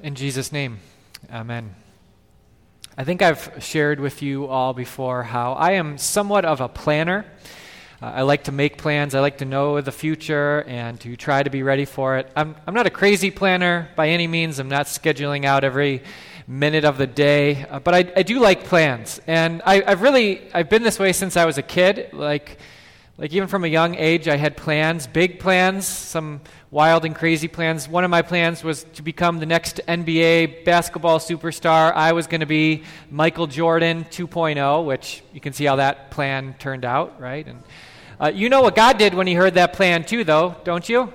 [0.00, 0.78] In Jesus' name,
[1.32, 1.74] amen.
[2.96, 7.24] I think I've shared with you all before how I am somewhat of a planner.
[8.00, 11.42] Uh, I like to make plans, I like to know the future and to try
[11.42, 12.30] to be ready for it.
[12.34, 16.02] I'm, I'm not a crazy planner by any means, I'm not scheduling out every
[16.48, 19.20] minute of the day, uh, but I, I do like plans.
[19.26, 22.12] And I, I've really, I've been this way since I was a kid.
[22.12, 22.58] Like,
[23.18, 26.40] like even from a young age, I had plans, big plans, some
[26.70, 27.86] wild and crazy plans.
[27.86, 31.92] One of my plans was to become the next NBA basketball superstar.
[31.92, 36.54] I was going to be Michael Jordan 2.0, which you can see how that plan
[36.58, 37.46] turned out, right?
[37.46, 37.62] And
[38.18, 41.12] uh, you know what God did when He heard that plan too, though, don't you?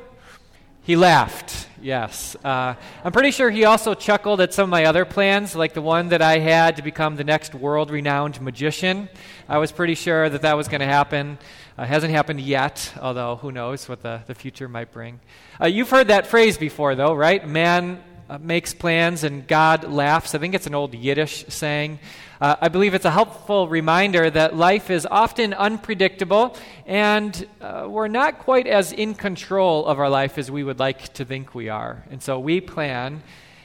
[0.88, 1.68] He laughed.
[1.82, 2.38] Yes.
[2.46, 5.82] Uh, I'm pretty sure he also chuckled at some of my other plans, like the
[5.82, 9.10] one that I had to become the next world renowned magician.
[9.50, 11.40] I was pretty sure that that was going to happen.
[11.78, 15.20] Uh, hasn't happened yet, although who knows what the, the future might bring.
[15.62, 17.46] Uh, you've heard that phrase before, though, right?
[17.46, 20.36] Man uh, makes plans and God laughs.
[20.36, 22.00] I think it's an old Yiddish saying.
[22.40, 28.08] Uh, I believe it's a helpful reminder that life is often unpredictable and uh, we're
[28.08, 31.70] not quite as in control of our life as we would like to think we
[31.70, 32.04] are.
[32.12, 33.24] And so we plan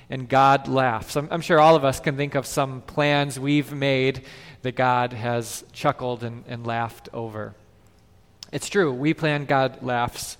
[0.09, 1.17] and God laughs.
[1.17, 4.25] I'm, I'm sure all of us can think of some plans we've made
[4.63, 7.55] that God has chuckled and, and laughed over.
[8.53, 10.37] It's true, we plan, God laughs.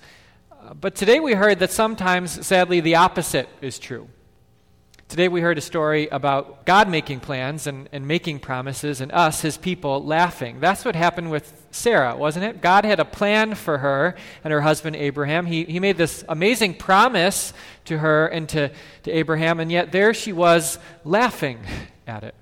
[0.79, 4.07] But today we heard that sometimes, sadly, the opposite is true.
[5.09, 9.41] Today we heard a story about God making plans and, and making promises, and us,
[9.41, 10.59] his people, laughing.
[10.59, 12.61] That's what happened with Sarah, wasn't it?
[12.61, 15.45] God had a plan for her and her husband Abraham.
[15.45, 17.53] He, he made this amazing promise
[17.85, 18.71] to her and to,
[19.03, 21.59] to Abraham, and yet there she was laughing
[22.07, 22.35] at it.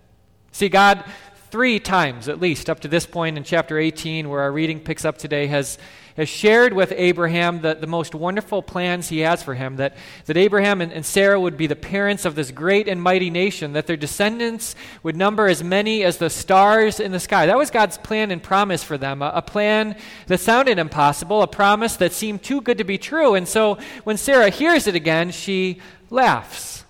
[0.51, 1.03] See, God
[1.51, 5.03] three times at least up to this point in chapter 18, where our reading picks
[5.03, 5.77] up today, has,
[6.17, 9.95] has shared with Abraham the, the most wonderful plans he has for him that,
[10.25, 13.73] that Abraham and, and Sarah would be the parents of this great and mighty nation,
[13.73, 17.45] that their descendants would number as many as the stars in the sky.
[17.45, 19.95] That was God's plan and promise for them, a, a plan
[20.27, 23.35] that sounded impossible, a promise that seemed too good to be true.
[23.35, 25.79] And so when Sarah hears it again, she
[26.09, 26.83] laughs.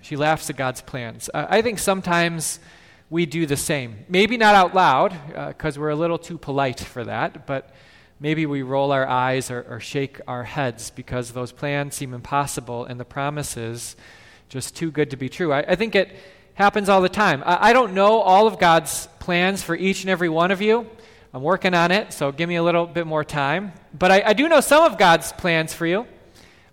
[0.00, 1.28] She laughs at God's plans.
[1.34, 2.60] Uh, I think sometimes
[3.10, 4.04] we do the same.
[4.08, 5.14] Maybe not out loud,
[5.48, 7.70] because uh, we're a little too polite for that, but
[8.20, 12.84] maybe we roll our eyes or, or, shake our heads because those plans seem impossible
[12.84, 13.96] and the promises
[14.48, 15.52] just too good to be true.
[15.52, 16.14] I, I think it
[16.54, 17.42] happens all the time.
[17.46, 20.86] I, I, don't know all of God's plans for each and every one of you.
[21.32, 23.72] I'm working on it, so give me a little bit more time.
[23.96, 26.06] But I, I do know some of God's plans for you.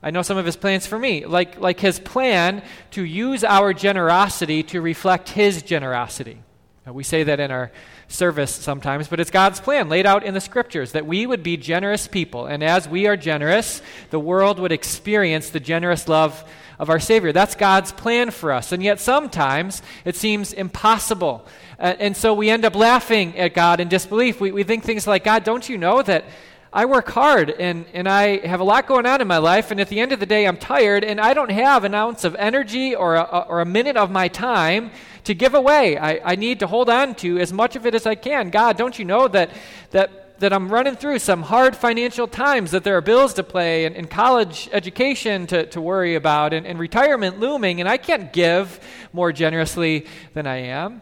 [0.06, 2.62] I know some of his plans for me, like, like his plan
[2.92, 6.38] to use our generosity to reflect his generosity.
[6.86, 7.72] Now, we say that in our
[8.08, 11.58] service sometimes, but it's God's plan laid out in the scriptures that we would be
[11.58, 12.46] generous people.
[12.46, 16.44] And as we are generous, the world would experience the generous love
[16.78, 17.32] of our Savior.
[17.32, 18.72] That's God's plan for us.
[18.72, 21.48] And yet sometimes it seems impossible.
[21.80, 24.40] Uh, and so we end up laughing at God in disbelief.
[24.40, 26.26] We, we think things like, God, don't you know that
[26.74, 29.80] I work hard and, and I have a lot going on in my life, and
[29.80, 32.36] at the end of the day, I'm tired, and I don't have an ounce of
[32.36, 34.92] energy or a, or a minute of my time
[35.24, 35.98] to give away.
[35.98, 38.50] I, I need to hold on to as much of it as I can.
[38.50, 39.52] God, don't you know that,
[39.92, 43.86] that, that I'm running through some hard financial times, that there are bills to pay
[43.86, 48.34] and, and college education to, to worry about and, and retirement looming, and I can't
[48.34, 48.80] give
[49.14, 51.02] more generously than I am?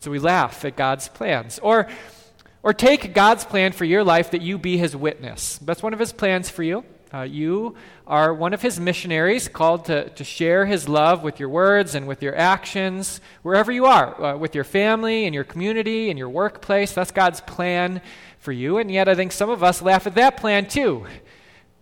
[0.00, 1.58] So we laugh at God's plans.
[1.60, 1.88] Or,
[2.62, 5.58] or take God's plan for your life that you be his witness.
[5.58, 6.84] That's one of his plans for you.
[7.12, 7.74] Uh, you
[8.06, 12.06] are one of his missionaries called to, to share his love with your words and
[12.06, 16.28] with your actions, wherever you are, uh, with your family and your community and your
[16.28, 16.92] workplace.
[16.92, 18.02] That's God's plan
[18.38, 18.76] for you.
[18.76, 21.06] And yet, I think some of us laugh at that plan too.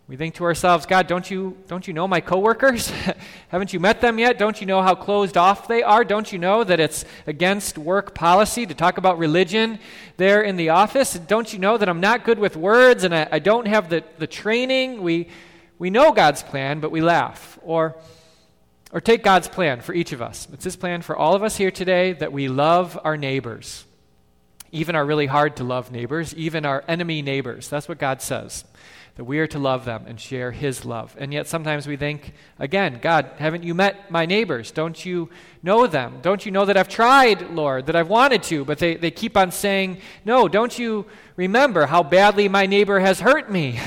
[0.09, 2.91] We think to ourselves, God, don't you, don't you know my coworkers?
[3.49, 4.39] Haven't you met them yet?
[4.39, 6.05] Don't you know how closed off they are?
[6.05, 9.81] Don't you know that it's against work policy to talk about religion
[10.17, 11.15] there in the office?
[11.15, 14.05] Don't you know that I'm not good with words and I, I don't have the,
[14.19, 15.03] the training?
[15.03, 15.29] We,
[15.77, 17.59] we know God's plan, but we laugh.
[17.63, 17.97] Or,
[18.93, 20.47] or take God's plan for each of us.
[20.53, 23.85] It's His plan for all of us here today that we love our neighbors,
[24.73, 27.69] even our really hard to love neighbors, even our enemy neighbors.
[27.69, 28.65] That's what God says
[29.17, 31.17] that we are to love them and share His love.
[31.19, 34.71] And yet sometimes we think, again, God, haven't you met my neighbors?
[34.71, 35.31] Don't you
[35.63, 36.19] know them?
[36.21, 39.37] Don't you know that I've tried, Lord, that I've wanted to, but they, they keep
[39.37, 43.81] on saying, no, don't you remember how badly my neighbor has hurt me?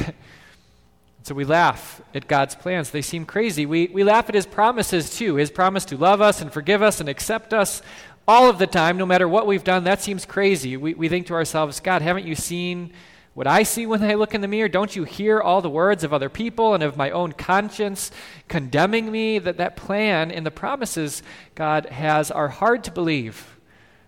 [1.23, 2.89] so we laugh at God's plans.
[2.89, 3.67] They seem crazy.
[3.67, 6.99] We, we laugh at His promises too His promise to love us and forgive us
[6.99, 7.83] and accept us
[8.29, 9.85] all of the time, no matter what we've done.
[9.85, 10.77] That seems crazy.
[10.77, 12.93] We, we think to ourselves, God, haven't you seen
[13.33, 14.69] what I see when I look in the mirror?
[14.69, 18.11] Don't you hear all the words of other people and of my own conscience
[18.47, 19.39] condemning me?
[19.39, 21.23] That that plan and the promises
[21.55, 23.57] God has are hard to believe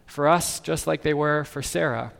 [0.06, 2.14] for us, just like they were for Sarah.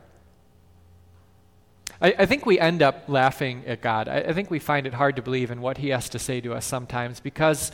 [2.00, 4.08] I, I think we end up laughing at God.
[4.08, 6.40] I, I think we find it hard to believe in what He has to say
[6.40, 7.70] to us sometimes because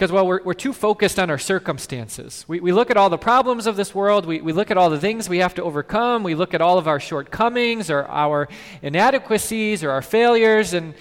[0.00, 2.46] because, well, we're, we're too focused on our circumstances.
[2.48, 4.88] We, we look at all the problems of this world, we, we look at all
[4.88, 8.48] the things we have to overcome, we look at all of our shortcomings or our
[8.80, 10.94] inadequacies or our failures, and,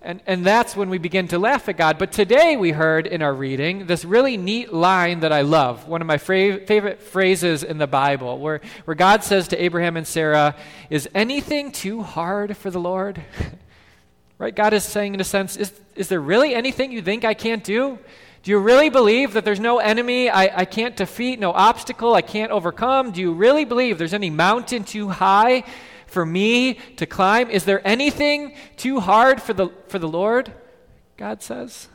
[0.00, 1.98] and, and that's when we begin to laugh at God.
[1.98, 6.00] But today we heard in our reading this really neat line that I love, one
[6.00, 10.06] of my fra- favorite phrases in the Bible, where, where God says to Abraham and
[10.06, 10.56] Sarah,
[10.88, 13.22] Is anything too hard for the Lord?
[14.38, 14.54] right?
[14.54, 17.62] God is saying, in a sense, Is, is there really anything you think I can't
[17.62, 17.98] do?
[18.46, 22.22] Do you really believe that there's no enemy I, I can't defeat, no obstacle I
[22.22, 23.10] can't overcome?
[23.10, 25.64] Do you really believe there's any mountain too high
[26.06, 27.50] for me to climb?
[27.50, 30.52] Is there anything too hard for the, for the Lord?
[31.16, 31.88] God says.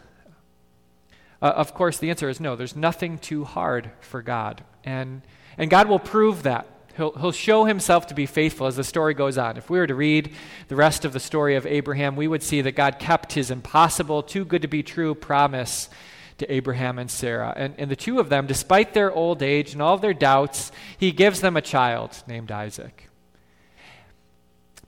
[1.42, 2.57] Uh, of course, the answer is no.
[2.57, 4.62] There's nothing too hard for God.
[4.83, 5.21] And,
[5.57, 6.68] and God will prove that.
[6.98, 9.56] He'll, he'll show himself to be faithful as the story goes on.
[9.56, 10.33] If we were to read
[10.68, 14.21] the rest of the story of Abraham, we would see that God kept his impossible,
[14.21, 15.88] too good to be true promise
[16.37, 17.53] to Abraham and Sarah.
[17.55, 21.11] And, and the two of them, despite their old age and all their doubts, he
[21.11, 23.10] gives them a child named Isaac.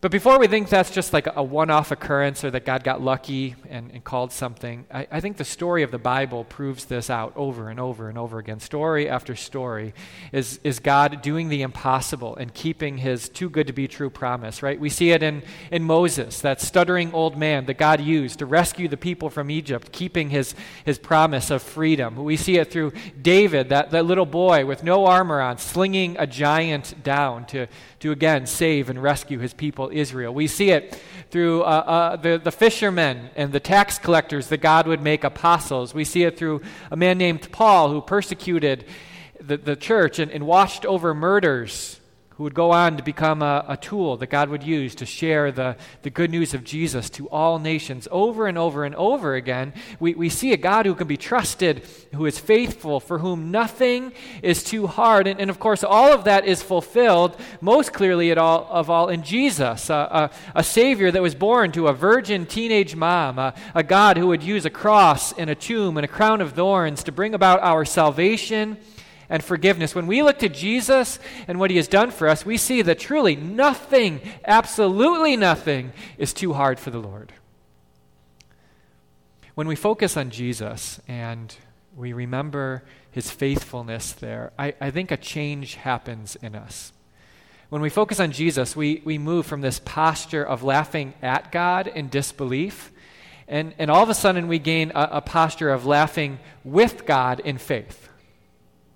[0.03, 3.01] But before we think that's just like a one off occurrence or that God got
[3.01, 7.09] lucky and, and called something, I, I, think the story of the Bible proves this
[7.09, 8.59] out over and over and over again.
[8.59, 9.93] Story after story
[10.33, 14.61] is, is God doing the impossible and keeping his too good to be true promise,
[14.61, 14.77] right?
[14.77, 15.41] We see it in,
[15.71, 19.93] in Moses, that stuttering old man that God used to rescue the people from Egypt,
[19.93, 20.53] keeping his,
[20.83, 22.17] his promise of freedom.
[22.17, 22.91] We see it through
[23.21, 27.67] David, that, that little boy with no armor on, slinging a giant down to,
[28.01, 30.33] to again save and rescue his people Israel.
[30.33, 30.99] We see it
[31.29, 35.93] through uh, uh, the, the fishermen and the tax collectors that God would make apostles.
[35.93, 36.61] We see it through
[36.91, 38.85] a man named Paul who persecuted
[39.39, 41.99] the, the church and, and watched over murders
[42.37, 45.51] who would go on to become a, a, tool that God would use to share
[45.51, 49.73] the, the good news of Jesus to all nations over and over and over again.
[49.99, 51.83] We, we see a God who can be trusted,
[52.15, 55.27] who is faithful, for whom nothing is too hard.
[55.27, 59.09] And, and of course, all of that is fulfilled most clearly at all, of all
[59.09, 63.53] in Jesus, a, a, a Savior that was born to a virgin teenage mom, a,
[63.75, 67.03] a God who would use a cross and a tomb and a crown of thorns
[67.03, 68.77] to bring about our salvation
[69.29, 69.95] and forgiveness.
[69.95, 72.99] When we look to Jesus and what he has done for us, we see that
[72.99, 77.33] truly nothing, absolutely nothing, is too hard for the Lord.
[79.55, 81.55] When we focus on Jesus and
[81.95, 86.91] we remember his faithfulness there, I, I think a change happens in us.
[87.69, 91.87] When we focus on Jesus, we, we move from this posture of laughing at God
[91.87, 92.91] in disbelief,
[93.47, 97.39] and, and all of a sudden we gain a, a posture of laughing with God
[97.39, 98.09] in faith.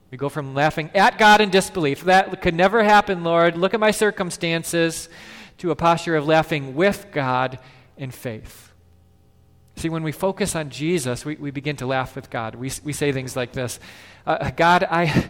[0.09, 3.79] We go from laughing at God in disbelief, that could never happen, Lord, look at
[3.79, 5.09] my circumstances,
[5.57, 7.59] to a posture of laughing with God
[7.97, 8.71] in faith.
[9.75, 12.55] See, when we focus on Jesus, we, we begin to laugh with God.
[12.55, 13.79] We, we say things like this
[14.25, 15.29] uh, God, I.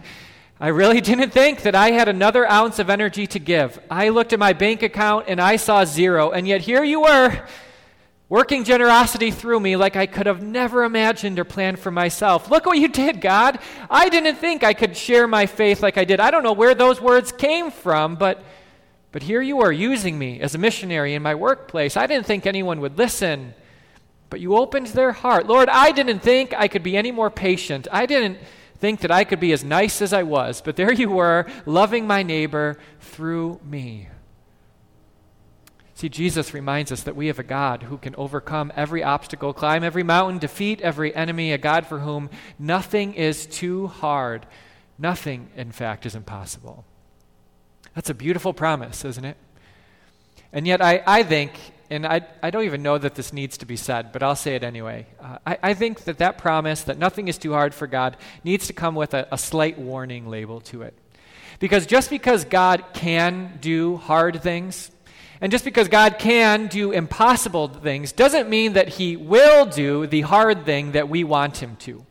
[0.60, 3.78] I really didn't think that I had another ounce of energy to give.
[3.88, 7.46] I looked at my bank account and I saw zero, and yet here you were
[8.28, 12.50] working generosity through me like I could have never imagined or planned for myself.
[12.50, 13.58] Look what you did, God.
[13.90, 16.20] I didn't think I could share my faith like I did.
[16.20, 18.44] I don't know where those words came from, but
[19.10, 21.96] but here you are using me as a missionary in my workplace.
[21.96, 23.54] I didn't think anyone would listen,
[24.28, 25.46] but you opened their heart.
[25.46, 27.88] Lord, I didn't think I could be any more patient.
[27.90, 28.38] I didn't
[28.78, 32.06] think that I could be as nice as I was, but there you were, loving
[32.06, 34.08] my neighbor through me.
[35.98, 39.82] See, Jesus reminds us that we have a God who can overcome every obstacle, climb
[39.82, 44.46] every mountain, defeat every enemy, a God for whom nothing is too hard.
[44.96, 46.84] Nothing, in fact, is impossible.
[47.96, 49.36] That's a beautiful promise, isn't it?
[50.52, 51.50] And yet, I, I think,
[51.90, 54.54] and I, I don't even know that this needs to be said, but I'll say
[54.54, 55.08] it anyway.
[55.20, 58.68] Uh, I, I think that that promise, that nothing is too hard for God, needs
[58.68, 60.94] to come with a, a slight warning label to it.
[61.58, 64.92] Because just because God can do hard things,
[65.40, 70.22] and just because God can do impossible things doesn't mean that He will do the
[70.22, 72.04] hard thing that we want Him to.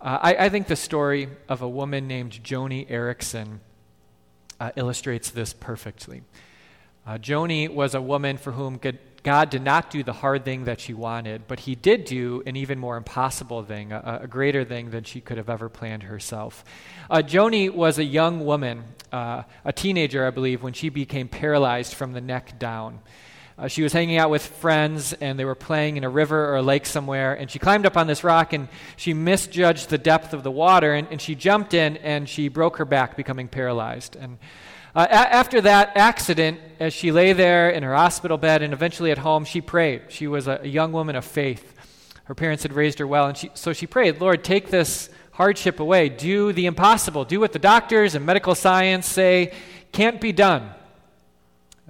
[0.00, 3.58] Uh, I, I, think the story of a woman named Joni Eareckson
[4.60, 6.22] uh, illustrates this perfectly.
[7.04, 8.76] Uh, Joni was a woman for whom
[9.22, 12.56] God did not do the hard thing that she wanted, but He did do an
[12.56, 16.64] even more impossible thing, a, a greater thing than she could have ever planned herself.
[17.10, 21.94] Uh, Joni was a young woman, uh, a teenager, I believe, when she became paralyzed
[21.94, 23.00] from the neck down.
[23.58, 26.56] Uh, she was hanging out with friends and they were playing in a river or
[26.56, 27.34] a lake somewhere.
[27.34, 30.94] And she climbed up on this rock and she misjudged the depth of the water
[30.94, 34.14] and, and she jumped in and she broke her back, becoming paralyzed.
[34.14, 34.38] And
[34.94, 39.10] uh, a- after that accident, as she lay there in her hospital bed and eventually
[39.10, 40.02] at home, she prayed.
[40.08, 41.74] She was a, a young woman of faith.
[42.24, 45.80] Her parents had raised her well, and she, so she prayed, Lord, take this hardship
[45.80, 46.08] away.
[46.08, 47.24] Do the impossible.
[47.24, 49.54] Do what the doctors and medical science say
[49.92, 50.70] can't be done.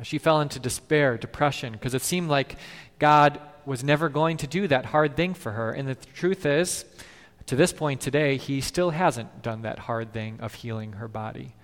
[0.02, 2.56] She fell into despair, depression, because it seemed like
[2.98, 5.72] God was never going to do that hard thing for her.
[5.72, 6.84] And the truth is,
[7.46, 11.54] to this point today, He still hasn't done that hard thing of healing her body.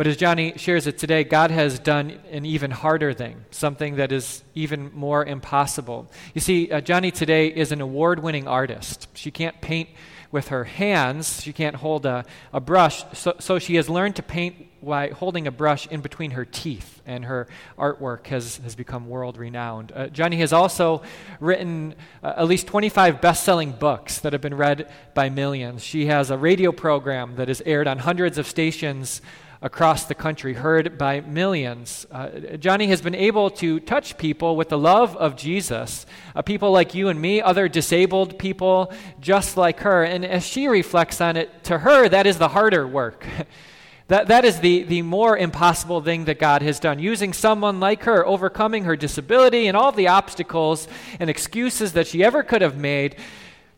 [0.00, 4.12] But as Joni shares it today, God has done an even harder thing, something that
[4.12, 6.10] is even more impossible.
[6.32, 9.08] You see, uh, Joni today is an award winning artist.
[9.12, 9.90] She can't paint
[10.32, 14.22] with her hands, she can't hold a, a brush, so, so she has learned to
[14.22, 17.46] paint by holding a brush in between her teeth, and her
[17.78, 19.92] artwork has, has become world renowned.
[19.94, 21.02] Uh, Joni has also
[21.40, 25.84] written uh, at least 25 best selling books that have been read by millions.
[25.84, 29.20] She has a radio program that is aired on hundreds of stations
[29.62, 32.06] across the country, heard by millions.
[32.10, 36.72] Uh, Joni has been able to touch people with the love of Jesus, uh, people
[36.72, 40.02] like you and me, other disabled people just like her.
[40.02, 43.26] And as she reflects on it, to her, that is the harder work.
[44.08, 46.98] that, that is the, the more impossible thing that God has done.
[46.98, 50.88] Using someone like her, overcoming her disability and all the obstacles
[51.18, 53.16] and excuses that she ever could have made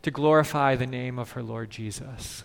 [0.02, 2.44] to glorify the name of her Lord Jesus.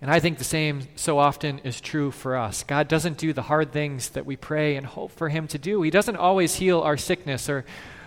[0.00, 2.62] And I think the same so often is true for us.
[2.62, 5.80] God doesn't do the hard things that we pray and hope for Him to do.
[5.82, 7.64] He doesn't always heal our sickness or,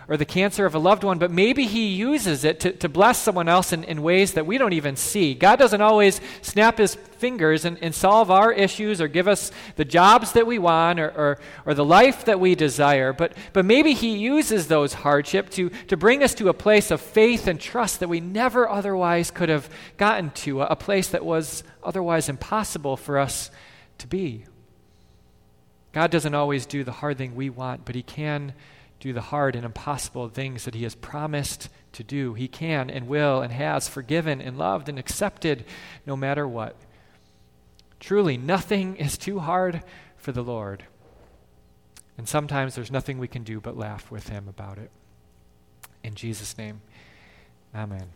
[0.09, 3.19] or the cancer of a loved one, but maybe He uses it to, to bless
[3.19, 5.35] someone else in, in ways that we don't even see.
[5.35, 9.85] God doesn't always snap His fingers and, and solve our issues or give us the
[9.85, 13.93] jobs that we want or, or, or the life that we desire, but, but maybe
[13.93, 17.99] He uses those hardships to, to bring us to a place of faith and trust
[17.99, 22.97] that we never otherwise could have gotten to, a, a place that was otherwise impossible
[22.97, 23.51] for us
[23.99, 24.45] to be.
[25.91, 28.53] God doesn't always do the hard thing we want, but He can
[28.99, 32.33] do the hard and impossible things that He has promised to do.
[32.33, 35.65] He can and will and has forgiven and loved and accepted
[36.05, 36.75] no matter what.
[37.99, 39.83] Truly, nothing is too hard
[40.17, 40.83] for the Lord.
[42.17, 44.91] And sometimes there's nothing we can do but laugh with Him about it.
[46.03, 46.81] In Jesus' name,
[47.73, 48.07] amen.